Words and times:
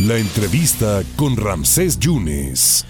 La 0.00 0.18
entrevista 0.18 1.00
con 1.16 1.38
Ramsés 1.38 1.98
Yunes. 1.98 2.86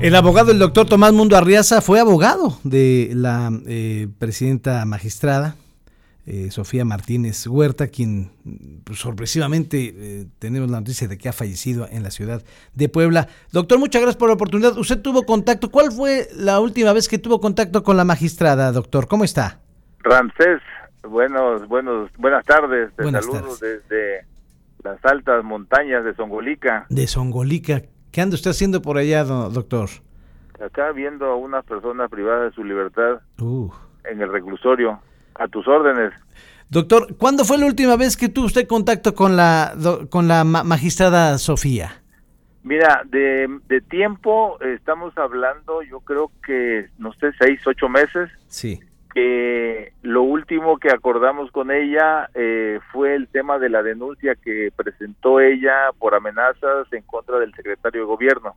El 0.00 0.14
abogado, 0.14 0.52
el 0.52 0.58
doctor 0.60 0.86
Tomás 0.86 1.12
Mundo 1.12 1.36
Arriaza, 1.36 1.80
fue 1.80 1.98
abogado 1.98 2.60
de 2.62 3.10
la 3.12 3.50
eh, 3.66 4.06
presidenta 4.20 4.84
magistrada, 4.84 5.56
eh, 6.24 6.52
Sofía 6.52 6.84
Martínez 6.84 7.48
Huerta, 7.48 7.88
quien 7.88 8.30
pues, 8.84 9.00
sorpresivamente 9.00 9.94
eh, 9.96 10.26
tenemos 10.38 10.70
la 10.70 10.78
noticia 10.78 11.08
de 11.08 11.18
que 11.18 11.28
ha 11.28 11.32
fallecido 11.32 11.88
en 11.90 12.04
la 12.04 12.12
ciudad 12.12 12.44
de 12.72 12.88
Puebla. 12.88 13.26
Doctor, 13.50 13.80
muchas 13.80 14.00
gracias 14.00 14.16
por 14.16 14.28
la 14.28 14.34
oportunidad. 14.34 14.78
Usted 14.78 15.02
tuvo 15.02 15.24
contacto. 15.24 15.72
¿Cuál 15.72 15.90
fue 15.90 16.28
la 16.36 16.60
última 16.60 16.92
vez 16.92 17.08
que 17.08 17.18
tuvo 17.18 17.40
contacto 17.40 17.82
con 17.82 17.96
la 17.96 18.04
magistrada, 18.04 18.70
doctor? 18.70 19.08
¿Cómo 19.08 19.24
está? 19.24 19.58
Ramsés, 20.04 20.60
buenos, 21.02 21.66
buenos, 21.66 22.12
buenas 22.16 22.44
tardes. 22.44 22.92
Te 22.94 23.10
saludo 23.10 23.56
desde 23.60 24.35
las 24.82 25.04
altas 25.04 25.44
montañas 25.44 26.04
de 26.04 26.14
Songolica. 26.14 26.86
De 26.88 27.06
Songolica. 27.06 27.82
¿Qué 28.12 28.20
anda 28.20 28.34
usted 28.34 28.50
haciendo 28.50 28.82
por 28.82 28.98
allá, 28.98 29.24
doctor? 29.24 29.88
Acá 30.64 30.92
viendo 30.92 31.26
a 31.26 31.36
una 31.36 31.62
persona 31.62 32.08
privada 32.08 32.44
de 32.44 32.52
su 32.52 32.64
libertad 32.64 33.20
uh. 33.40 33.70
en 34.04 34.20
el 34.20 34.32
reclusorio. 34.32 35.00
A 35.34 35.48
tus 35.48 35.68
órdenes. 35.68 36.14
Doctor, 36.70 37.16
¿cuándo 37.18 37.44
fue 37.44 37.58
la 37.58 37.66
última 37.66 37.96
vez 37.96 38.16
que 38.16 38.28
tuvo 38.28 38.46
usted 38.46 38.66
contacto 38.66 39.14
con 39.14 39.36
la, 39.36 39.74
con 40.08 40.28
la 40.28 40.44
magistrada 40.44 41.36
Sofía? 41.38 42.02
Mira, 42.62 43.02
de, 43.04 43.48
de 43.68 43.80
tiempo 43.82 44.58
estamos 44.60 45.16
hablando, 45.18 45.82
yo 45.82 46.00
creo 46.00 46.32
que, 46.44 46.88
no 46.98 47.12
sé, 47.12 47.32
seis, 47.38 47.60
ocho 47.66 47.88
meses. 47.88 48.30
Sí 48.48 48.80
que 49.16 49.94
lo 50.02 50.24
último 50.24 50.76
que 50.76 50.90
acordamos 50.90 51.50
con 51.50 51.70
ella 51.70 52.28
eh, 52.34 52.80
fue 52.92 53.14
el 53.14 53.28
tema 53.28 53.58
de 53.58 53.70
la 53.70 53.82
denuncia 53.82 54.34
que 54.34 54.70
presentó 54.76 55.40
ella 55.40 55.72
por 55.98 56.14
amenazas 56.14 56.86
en 56.92 57.02
contra 57.04 57.38
del 57.38 57.54
secretario 57.54 58.02
de 58.02 58.06
gobierno. 58.06 58.56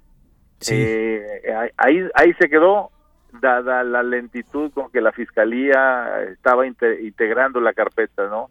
Eh, 0.70 1.26
ahí, 1.78 2.04
ahí 2.14 2.34
se 2.34 2.50
quedó, 2.50 2.92
dada 3.42 3.86
la 3.86 4.04
lentitud 4.04 4.70
con 4.74 4.92
que 4.92 5.00
la 5.00 5.14
fiscalía 5.14 6.24
estaba 6.30 6.68
integrando 6.68 7.62
la 7.62 7.72
carpeta, 7.72 8.28
¿no? 8.28 8.50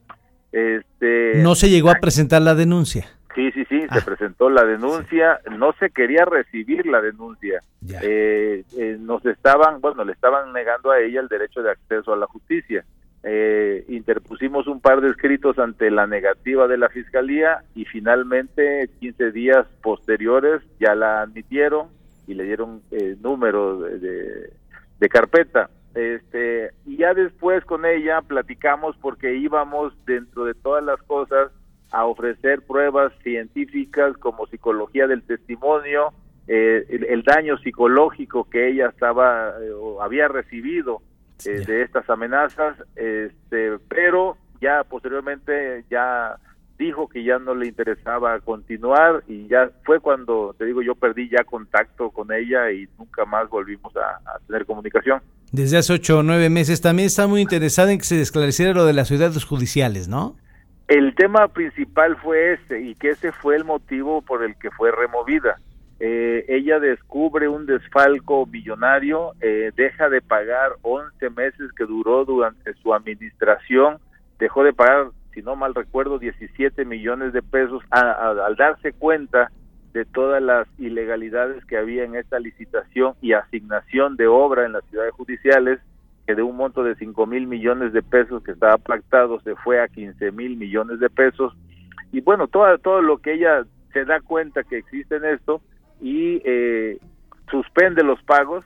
Este, 0.50 1.34
no 1.42 1.54
se 1.56 1.68
llegó 1.68 1.90
a 1.90 1.96
presentar 1.96 2.40
la 2.40 2.54
denuncia. 2.54 3.06
Sí, 3.34 3.52
sí, 3.52 3.64
sí, 3.66 3.80
se 3.80 3.98
ah. 3.98 4.02
presentó 4.04 4.48
la 4.48 4.64
denuncia, 4.64 5.40
no 5.56 5.72
se 5.74 5.90
quería 5.90 6.24
recibir 6.24 6.86
la 6.86 7.00
denuncia. 7.00 7.62
Eh, 8.02 8.64
eh, 8.76 8.96
nos 8.98 9.24
estaban, 9.26 9.80
bueno, 9.80 10.04
le 10.04 10.12
estaban 10.12 10.52
negando 10.52 10.90
a 10.90 11.00
ella 11.00 11.20
el 11.20 11.28
derecho 11.28 11.62
de 11.62 11.70
acceso 11.70 12.12
a 12.12 12.16
la 12.16 12.26
justicia. 12.26 12.84
Eh, 13.22 13.84
interpusimos 13.88 14.66
un 14.66 14.80
par 14.80 15.00
de 15.00 15.10
escritos 15.10 15.58
ante 15.58 15.90
la 15.90 16.06
negativa 16.06 16.66
de 16.68 16.78
la 16.78 16.88
fiscalía 16.88 17.62
y 17.74 17.84
finalmente 17.84 18.88
15 19.00 19.32
días 19.32 19.66
posteriores 19.82 20.62
ya 20.80 20.94
la 20.94 21.22
admitieron 21.22 21.88
y 22.26 22.34
le 22.34 22.44
dieron 22.44 22.82
número 23.20 23.80
de, 23.80 24.52
de 24.98 25.08
carpeta. 25.08 25.68
Este, 25.94 26.70
y 26.86 26.98
ya 26.98 27.12
después 27.14 27.64
con 27.64 27.84
ella 27.84 28.20
platicamos 28.22 28.96
porque 28.98 29.36
íbamos 29.36 29.92
dentro 30.06 30.44
de 30.44 30.54
todas 30.54 30.84
las 30.84 31.02
cosas 31.02 31.50
a 31.90 32.04
ofrecer 32.04 32.62
pruebas 32.62 33.12
científicas 33.22 34.16
como 34.18 34.46
psicología 34.46 35.06
del 35.06 35.22
testimonio, 35.22 36.12
eh, 36.46 36.84
el, 36.88 37.22
daño 37.22 37.58
psicológico 37.58 38.48
que 38.48 38.68
ella 38.68 38.88
estaba 38.88 39.50
eh, 39.60 39.70
o 39.70 40.02
había 40.02 40.28
recibido 40.28 41.02
eh, 41.44 41.60
de 41.66 41.82
estas 41.82 42.08
amenazas, 42.08 42.76
este, 42.96 43.78
pero 43.88 44.36
ya 44.60 44.82
posteriormente 44.84 45.84
ya 45.90 46.36
dijo 46.78 47.08
que 47.08 47.24
ya 47.24 47.38
no 47.38 47.54
le 47.54 47.66
interesaba 47.68 48.38
continuar 48.40 49.24
y 49.26 49.46
ya 49.48 49.70
fue 49.84 50.00
cuando, 50.00 50.54
te 50.56 50.64
digo, 50.64 50.80
yo 50.80 50.94
perdí 50.94 51.28
ya 51.28 51.44
contacto 51.44 52.10
con 52.10 52.32
ella 52.32 52.70
y 52.70 52.88
nunca 52.98 53.24
más 53.24 53.48
volvimos 53.50 53.94
a, 53.96 54.16
a 54.30 54.38
tener 54.46 54.64
comunicación. 54.64 55.20
Desde 55.52 55.78
hace 55.78 55.94
ocho 55.94 56.18
o 56.18 56.22
nueve 56.22 56.50
meses 56.50 56.80
también 56.80 57.06
está 57.06 57.26
muy 57.26 57.40
interesada 57.40 57.92
en 57.92 57.98
que 57.98 58.04
se 58.04 58.20
esclareciera 58.20 58.72
lo 58.74 58.84
de 58.84 58.92
las 58.92 59.08
ciudades 59.08 59.44
judiciales, 59.44 60.08
¿no? 60.08 60.36
El 60.88 61.14
tema 61.14 61.48
principal 61.48 62.16
fue 62.16 62.54
ese 62.54 62.80
y 62.80 62.94
que 62.94 63.10
ese 63.10 63.30
fue 63.30 63.56
el 63.56 63.64
motivo 63.64 64.22
por 64.22 64.42
el 64.42 64.56
que 64.56 64.70
fue 64.70 64.90
removida. 64.90 65.60
Eh, 66.00 66.46
ella 66.48 66.80
descubre 66.80 67.46
un 67.46 67.66
desfalco 67.66 68.46
billonario, 68.46 69.32
eh, 69.42 69.70
deja 69.76 70.08
de 70.08 70.22
pagar 70.22 70.76
11 70.80 71.28
meses 71.28 71.72
que 71.76 71.84
duró 71.84 72.24
durante 72.24 72.72
su 72.74 72.94
administración, 72.94 73.98
dejó 74.38 74.64
de 74.64 74.72
pagar, 74.72 75.08
si 75.34 75.42
no 75.42 75.56
mal 75.56 75.74
recuerdo, 75.74 76.18
17 76.18 76.86
millones 76.86 77.34
de 77.34 77.42
pesos 77.42 77.82
al 77.90 78.56
darse 78.56 78.94
cuenta 78.94 79.50
de 79.92 80.06
todas 80.06 80.42
las 80.42 80.66
ilegalidades 80.78 81.62
que 81.66 81.76
había 81.76 82.04
en 82.04 82.14
esta 82.14 82.38
licitación 82.38 83.12
y 83.20 83.34
asignación 83.34 84.16
de 84.16 84.26
obra 84.26 84.64
en 84.64 84.72
las 84.72 84.84
ciudades 84.86 85.12
judiciales 85.12 85.80
que 86.28 86.34
de 86.34 86.42
un 86.42 86.58
monto 86.58 86.84
de 86.84 86.94
5 86.94 87.26
mil 87.26 87.46
millones 87.46 87.94
de 87.94 88.02
pesos 88.02 88.42
que 88.42 88.50
estaba 88.50 88.76
pactado 88.76 89.40
se 89.40 89.56
fue 89.56 89.80
a 89.80 89.88
15 89.88 90.30
mil 90.32 90.58
millones 90.58 91.00
de 91.00 91.08
pesos. 91.08 91.54
Y 92.12 92.20
bueno 92.20 92.48
todo 92.48 92.76
todo 92.76 93.00
lo 93.00 93.16
que 93.16 93.32
ella 93.32 93.64
se 93.94 94.04
da 94.04 94.20
cuenta 94.20 94.62
que 94.62 94.76
existe 94.76 95.16
en 95.16 95.24
esto 95.24 95.62
y 96.02 96.42
eh, 96.44 96.98
suspende 97.50 98.04
los 98.04 98.22
pagos 98.24 98.62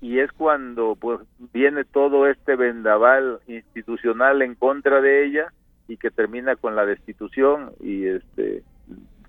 y 0.00 0.18
es 0.18 0.32
cuando 0.32 0.96
pues 0.96 1.20
viene 1.52 1.84
todo 1.84 2.26
este 2.26 2.56
vendaval 2.56 3.38
institucional 3.46 4.42
en 4.42 4.56
contra 4.56 5.00
de 5.00 5.26
ella 5.26 5.52
y 5.86 5.96
que 5.96 6.10
termina 6.10 6.56
con 6.56 6.74
la 6.74 6.86
destitución 6.86 7.70
y 7.78 8.04
este 8.06 8.64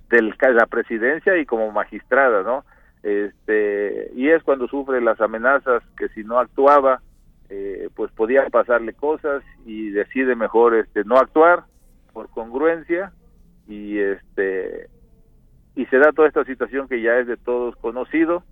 de 0.10 0.54
la 0.54 0.66
presidencia 0.66 1.38
y 1.38 1.46
como 1.46 1.72
magistrada 1.72 2.42
no 2.42 2.66
este 3.04 4.10
y 4.16 4.30
es 4.30 4.42
cuando 4.42 4.68
sufre 4.68 5.00
las 5.00 5.22
amenazas 5.22 5.84
que 5.96 6.10
si 6.10 6.24
no 6.24 6.40
actuaba 6.40 7.02
eh, 7.54 7.90
pues 7.96 8.10
podía 8.14 8.46
pasarle 8.50 8.94
cosas 8.94 9.44
y 9.66 9.90
decide 9.90 10.38
mejor 10.38 10.74
este 10.74 11.04
no 11.04 11.18
actuar 11.18 11.66
por 12.14 12.30
congruencia 12.30 13.12
y 13.68 14.00
este 14.00 14.88
y 15.76 15.86
se 15.88 15.98
da 15.98 16.14
toda 16.14 16.30
esta 16.30 16.46
situación 16.46 16.88
que 16.88 17.02
ya 17.02 17.18
es 17.18 17.28
de 17.28 17.36
todos 17.36 17.76
conocido 17.76 18.44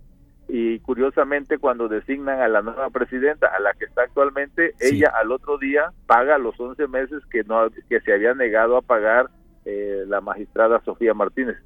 y 0.48 0.80
curiosamente 0.80 1.56
cuando 1.56 1.88
designan 1.88 2.42
a 2.42 2.48
la 2.48 2.60
nueva 2.60 2.90
presidenta 2.90 3.46
a 3.46 3.58
la 3.60 3.72
que 3.72 3.86
está 3.86 4.02
actualmente 4.02 4.74
ella 4.80 5.10
al 5.18 5.32
otro 5.32 5.56
día 5.56 5.92
paga 6.06 6.36
los 6.36 6.60
11 6.60 6.86
meses 6.88 7.22
que 7.30 7.42
no 7.44 7.70
que 7.88 8.00
se 8.02 8.12
había 8.12 8.34
negado 8.34 8.76
a 8.76 8.82
pagar 8.82 9.30
eh, 9.64 10.04
la 10.08 10.20
magistrada 10.20 10.82
Sofía 10.84 11.14
Martínez. 11.14 11.56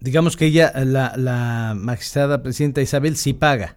Digamos 0.00 0.34
que 0.34 0.46
ella 0.46 0.72
la, 0.82 1.12
la 1.18 1.74
magistrada 1.76 2.42
presidenta 2.42 2.80
Isabel 2.80 3.16
sí 3.16 3.34
paga 3.34 3.76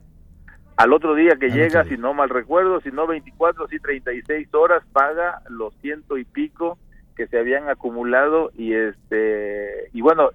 al 0.76 0.94
otro 0.94 1.16
día 1.16 1.36
que 1.40 1.50
llega, 1.50 1.84
si 1.86 1.98
no 1.98 2.14
mal 2.14 2.30
recuerdo, 2.30 2.82
si 2.82 2.90
no 2.92 3.06
24, 3.06 3.68
si 3.68 3.80
36 3.80 4.54
horas, 4.54 4.84
paga 4.92 5.42
los 5.50 5.74
ciento 5.82 6.18
y 6.18 6.26
pico 6.26 6.78
que 7.16 7.28
se 7.28 7.38
habían 7.38 7.70
acumulado 7.70 8.52
y 8.58 8.74
este 8.74 9.90
y 9.94 10.02
bueno, 10.02 10.32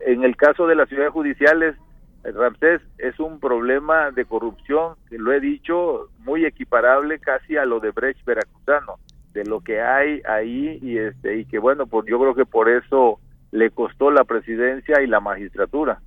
en 0.00 0.22
el 0.22 0.36
caso 0.36 0.66
de 0.66 0.76
las 0.76 0.88
ciudades 0.88 1.12
judiciales, 1.12 1.74
Ramsés 2.22 2.82
es 2.98 3.18
un 3.18 3.40
problema 3.40 4.10
de 4.10 4.24
corrupción, 4.26 4.94
que 5.08 5.18
lo 5.18 5.32
he 5.32 5.40
dicho, 5.40 6.08
muy 6.18 6.44
equiparable 6.44 7.18
casi 7.18 7.56
a 7.56 7.64
lo 7.64 7.80
de 7.80 7.90
Brecht 7.90 8.24
veracruzano, 8.24 8.96
de 9.32 9.44
lo 9.44 9.60
que 9.60 9.80
hay 9.80 10.22
ahí 10.28 10.78
y 10.82 10.98
este 10.98 11.38
y 11.38 11.44
que 11.46 11.58
bueno, 11.58 11.86
pues 11.86 12.06
yo 12.06 12.20
creo 12.20 12.34
que 12.34 12.46
por 12.46 12.68
eso 12.68 13.18
le 13.50 13.70
costó 13.70 14.12
la 14.12 14.22
presidencia 14.22 15.02
y 15.02 15.08
la 15.08 15.18
magistratura 15.18 16.00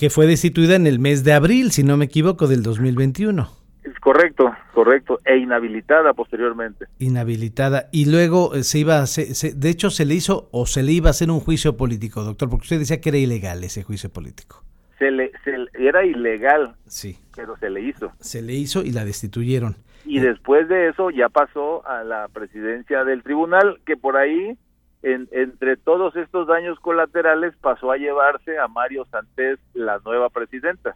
que 0.00 0.08
fue 0.08 0.26
destituida 0.26 0.76
en 0.76 0.86
el 0.86 0.98
mes 0.98 1.24
de 1.24 1.34
abril, 1.34 1.72
si 1.72 1.82
no 1.82 1.98
me 1.98 2.06
equivoco, 2.06 2.48
del 2.48 2.62
2021. 2.62 3.46
Es 3.84 4.00
correcto, 4.00 4.50
correcto, 4.72 5.18
e 5.26 5.36
inhabilitada 5.36 6.14
posteriormente. 6.14 6.86
Inhabilitada. 6.98 7.90
Y 7.92 8.10
luego 8.10 8.54
eh, 8.54 8.62
se 8.62 8.78
iba, 8.78 9.04
se, 9.04 9.52
de 9.52 9.68
hecho 9.68 9.90
se 9.90 10.06
le 10.06 10.14
hizo 10.14 10.48
o 10.52 10.64
se 10.64 10.82
le 10.82 10.92
iba 10.92 11.08
a 11.08 11.10
hacer 11.10 11.30
un 11.30 11.40
juicio 11.40 11.76
político, 11.76 12.22
doctor, 12.22 12.48
porque 12.48 12.62
usted 12.62 12.78
decía 12.78 12.98
que 13.02 13.10
era 13.10 13.18
ilegal 13.18 13.62
ese 13.62 13.82
juicio 13.82 14.08
político. 14.08 14.64
Se 14.98 15.10
le, 15.10 15.32
era 15.74 16.02
ilegal, 16.02 16.76
sí. 16.86 17.18
pero 17.36 17.58
se 17.58 17.68
le 17.68 17.82
hizo. 17.82 18.10
Se 18.20 18.40
le 18.40 18.54
hizo 18.54 18.82
y 18.82 18.92
la 18.92 19.04
destituyeron. 19.04 19.76
Y 20.06 20.20
después 20.20 20.66
de 20.68 20.88
eso 20.88 21.10
ya 21.10 21.28
pasó 21.28 21.86
a 21.86 22.04
la 22.04 22.26
presidencia 22.28 23.04
del 23.04 23.22
tribunal, 23.22 23.80
que 23.84 23.98
por 23.98 24.16
ahí 24.16 24.56
entre 25.02 25.76
todos 25.76 26.14
estos 26.16 26.46
daños 26.46 26.78
colaterales 26.80 27.54
pasó 27.56 27.90
a 27.90 27.96
llevarse 27.96 28.58
a 28.58 28.68
Mario 28.68 29.06
Santés, 29.06 29.58
la 29.72 29.98
nueva 30.04 30.28
presidenta. 30.28 30.94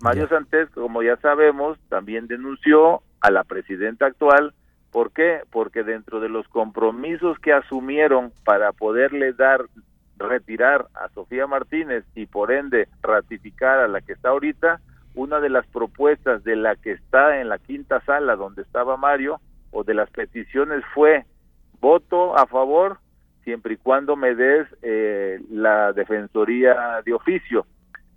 Mario 0.00 0.28
Santés, 0.28 0.68
como 0.70 1.02
ya 1.02 1.16
sabemos, 1.18 1.78
también 1.88 2.26
denunció 2.26 3.02
a 3.20 3.30
la 3.30 3.44
presidenta 3.44 4.06
actual. 4.06 4.54
¿Por 4.90 5.12
qué? 5.12 5.40
Porque 5.50 5.82
dentro 5.82 6.20
de 6.20 6.28
los 6.28 6.48
compromisos 6.48 7.38
que 7.38 7.52
asumieron 7.52 8.32
para 8.44 8.72
poderle 8.72 9.32
dar, 9.32 9.64
retirar 10.16 10.86
a 10.94 11.08
Sofía 11.10 11.46
Martínez 11.46 12.04
y 12.14 12.26
por 12.26 12.52
ende 12.52 12.88
ratificar 13.02 13.78
a 13.80 13.88
la 13.88 14.00
que 14.00 14.12
está 14.12 14.30
ahorita, 14.30 14.80
una 15.14 15.40
de 15.40 15.50
las 15.50 15.66
propuestas 15.66 16.44
de 16.44 16.56
la 16.56 16.76
que 16.76 16.92
está 16.92 17.40
en 17.40 17.48
la 17.48 17.58
quinta 17.58 18.00
sala 18.02 18.36
donde 18.36 18.62
estaba 18.62 18.96
Mario, 18.96 19.40
o 19.70 19.84
de 19.84 19.94
las 19.94 20.10
peticiones 20.10 20.82
fue 20.94 21.24
voto 21.80 22.38
a 22.38 22.46
favor 22.46 22.98
siempre 23.46 23.74
y 23.74 23.76
cuando 23.76 24.16
me 24.16 24.34
des 24.34 24.66
eh, 24.82 25.40
la 25.50 25.92
defensoría 25.92 27.00
de 27.04 27.12
oficio, 27.12 27.64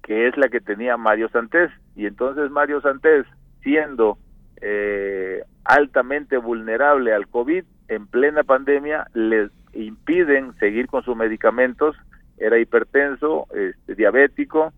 que 0.01 0.27
es 0.27 0.35
la 0.37 0.49
que 0.49 0.59
tenía 0.59 0.97
Mario 0.97 1.29
Santés. 1.29 1.69
Y 1.95 2.07
entonces 2.07 2.49
Mario 2.49 2.81
Santés, 2.81 3.27
siendo 3.61 4.17
eh, 4.59 5.43
altamente 5.65 6.37
vulnerable 6.37 7.13
al 7.13 7.27
COVID, 7.27 7.63
en 7.89 8.07
plena 8.07 8.43
pandemia, 8.43 9.05
les 9.13 9.51
impiden 9.73 10.55
seguir 10.57 10.87
con 10.87 11.03
sus 11.03 11.15
medicamentos, 11.15 11.95
era 12.39 12.57
hipertenso, 12.57 13.45
este, 13.53 13.93
diabético, 13.93 14.73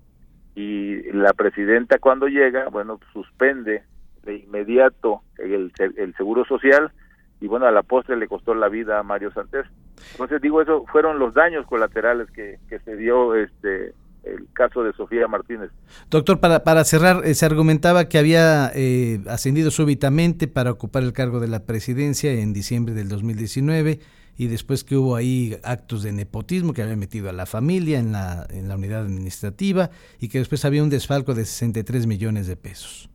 y 0.54 1.14
la 1.14 1.32
presidenta 1.32 1.98
cuando 1.98 2.28
llega, 2.28 2.68
bueno, 2.68 3.00
suspende 3.14 3.84
de 4.24 4.36
inmediato 4.36 5.22
el, 5.38 5.72
el 5.80 6.14
seguro 6.16 6.44
social 6.44 6.92
y 7.40 7.48
bueno, 7.48 7.68
a 7.68 7.72
la 7.72 7.84
postre 7.84 8.18
le 8.18 8.28
costó 8.28 8.54
la 8.54 8.68
vida 8.68 9.00
a 9.00 9.04
Mario 9.04 9.32
Santés. 9.32 9.66
Entonces 10.12 10.42
digo, 10.42 10.62
eso 10.62 10.86
fueron 10.92 11.20
los 11.20 11.34
daños 11.34 11.66
colaterales 11.66 12.30
que, 12.32 12.60
que 12.70 12.80
se 12.80 12.96
dio 12.96 13.36
este 13.36 13.94
el 14.24 14.48
caso 14.54 14.84
de 14.84 14.94
Sofía 14.94 15.28
Martínez. 15.28 15.72
Doctor, 16.10 16.40
para, 16.40 16.64
para 16.64 16.84
cerrar, 16.84 17.26
eh, 17.26 17.34
se 17.34 17.46
argumentaba 17.46 18.06
que 18.06 18.20
había 18.20 18.72
eh, 18.76 19.20
ascendido 19.28 19.72
súbitamente 19.72 20.48
para 20.48 20.72
ocupar 20.72 21.04
el 21.04 21.14
cargo 21.14 21.40
de 21.40 21.48
la 21.48 21.66
presidencia 21.66 22.32
en 22.32 22.54
diciembre 22.54 22.94
del 22.94 23.10
2019 23.10 24.00
y 24.38 24.48
después 24.48 24.84
que 24.84 24.96
hubo 24.96 25.16
ahí 25.16 25.58
actos 25.64 26.04
de 26.04 26.12
nepotismo 26.12 26.74
que 26.74 26.82
había 26.82 26.96
metido 26.96 27.30
a 27.30 27.34
la 27.34 27.46
familia 27.46 28.00
en 28.00 28.12
la, 28.12 28.46
en 28.50 28.68
la 28.68 28.76
unidad 28.76 29.02
administrativa 29.02 29.90
y 30.20 30.30
que 30.30 30.40
después 30.40 30.66
había 30.66 30.84
un 30.84 30.90
desfalco 30.90 31.34
de 31.34 31.46
63 31.46 32.08
millones 32.08 32.48
de 32.48 32.56
pesos. 32.56 33.10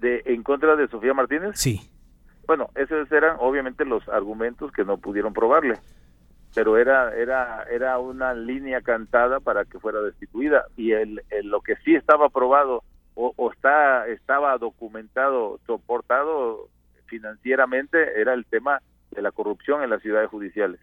De, 0.00 0.22
¿En 0.26 0.42
contra 0.42 0.76
de 0.76 0.88
Sofía 0.88 1.14
Martínez? 1.14 1.52
Sí. 1.54 1.90
Bueno, 2.46 2.70
esos 2.74 3.10
eran 3.12 3.36
obviamente 3.40 3.84
los 3.84 4.08
argumentos 4.08 4.72
que 4.72 4.84
no 4.84 4.98
pudieron 4.98 5.32
probarle, 5.32 5.74
pero 6.58 6.76
era 6.76 7.14
era 7.16 7.62
era 7.70 8.00
una 8.00 8.34
línea 8.34 8.80
cantada 8.80 9.38
para 9.38 9.64
que 9.64 9.78
fuera 9.78 10.00
destituida 10.00 10.64
y 10.76 10.90
el, 10.90 11.22
lo 11.44 11.60
que 11.60 11.76
sí 11.84 11.94
estaba 11.94 12.30
probado 12.30 12.82
o, 13.14 13.32
o, 13.36 13.52
está 13.52 14.08
estaba 14.08 14.58
documentado, 14.58 15.60
soportado 15.68 16.68
financieramente 17.06 18.20
era 18.20 18.34
el 18.34 18.44
tema 18.44 18.82
de 19.12 19.22
la 19.22 19.30
corrupción 19.30 19.84
en 19.84 19.90
las 19.90 20.02
ciudades 20.02 20.30
judiciales. 20.30 20.80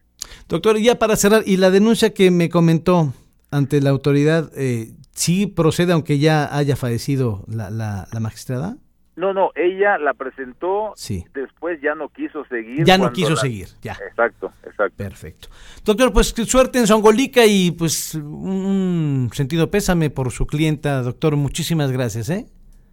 Doctor, 0.48 0.78
ya 0.78 0.96
para 0.96 1.18
cerrar, 1.18 1.44
y 1.46 1.58
la 1.58 1.72
denuncia 1.72 2.14
que 2.14 2.32
me 2.32 2.50
comentó 2.50 3.12
ante 3.52 3.82
la 3.82 3.90
autoridad, 3.90 4.50
eh, 4.56 4.94
¿sí 5.12 5.46
procede 5.46 5.92
aunque 5.92 6.20
ya 6.20 6.56
haya 6.56 6.78
fallecido 6.78 7.44
la, 7.50 7.70
la, 7.70 8.08
la 8.14 8.20
magistrada? 8.22 8.78
No, 9.16 9.34
no, 9.34 9.52
ella 9.56 9.98
la 9.98 10.14
presentó, 10.14 10.92
sí. 10.96 11.26
después 11.34 11.80
ya 11.82 11.96
no 11.96 12.10
quiso 12.10 12.44
seguir. 12.46 12.84
Ya 12.84 12.98
no 12.98 13.14
quiso 13.14 13.32
la... 13.32 13.36
seguir, 13.38 13.70
ya. 13.82 13.94
Exacto, 14.10 14.52
exacto. 14.66 14.96
Perfecto. 14.98 15.48
Doctor, 15.86 16.12
pues 16.12 16.28
suerte 16.30 16.80
en 16.80 16.88
Songolica 16.88 17.46
y 17.46 17.72
pues 17.72 18.16
un 18.16 19.30
sentido 19.34 19.72
pésame 19.72 20.10
por 20.10 20.32
su 20.32 20.46
clienta, 20.46 21.02
doctor. 21.02 21.38
Muchísimas 21.38 21.92
gracias, 21.92 22.30
¿eh? 22.30 22.46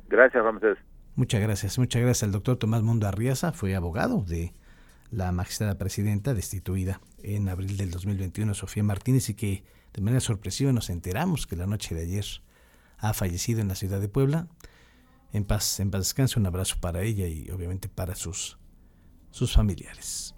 Gracias, 0.08 0.44
Ramsés. 0.44 0.78
Muchas 1.14 1.42
gracias, 1.42 1.78
muchas 1.78 2.00
gracias 2.00 2.22
al 2.22 2.32
doctor 2.32 2.56
Tomás 2.56 2.82
Mundo 2.82 3.06
Arriaza, 3.06 3.52
fue 3.52 3.74
abogado 3.74 4.24
de 4.26 4.54
la 5.10 5.30
magistrada 5.30 5.76
presidenta 5.76 6.32
destituida 6.32 7.00
en 7.22 7.50
abril 7.50 7.76
del 7.76 7.90
2021, 7.90 8.54
Sofía 8.54 8.82
Martínez, 8.82 9.28
y 9.28 9.34
que 9.34 9.62
de 9.92 10.00
manera 10.00 10.20
sorpresiva 10.20 10.72
nos 10.72 10.88
enteramos 10.88 11.46
que 11.46 11.56
la 11.56 11.66
noche 11.66 11.94
de 11.94 12.02
ayer 12.02 12.24
ha 12.96 13.12
fallecido 13.12 13.60
en 13.60 13.69
la 13.69 13.74
ciudad 13.74 14.00
de 14.00 14.08
Puebla 14.08 14.46
en 15.32 15.44
paz, 15.44 15.81
en 15.81 15.90
paz 15.90 16.00
descanse, 16.02 16.38
un 16.38 16.46
abrazo 16.46 16.76
para 16.81 17.02
ella 17.02 17.26
y 17.26 17.50
obviamente 17.50 17.88
para 17.88 18.14
sus, 18.14 18.58
sus 19.31 19.52
familiares. 19.52 20.34